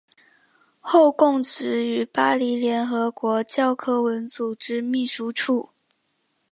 [0.79, 5.69] 后供职于巴黎联合国教科文组织秘书处。